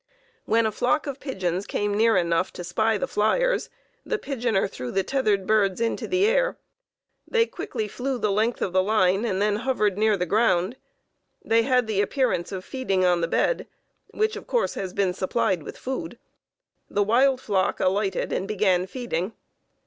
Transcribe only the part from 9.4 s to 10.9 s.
hovered near the ground.